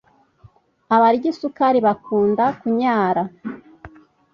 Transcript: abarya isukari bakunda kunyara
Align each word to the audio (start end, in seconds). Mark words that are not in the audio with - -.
abarya 0.95 1.27
isukari 1.33 1.79
bakunda 1.87 2.43
kunyara 2.59 3.23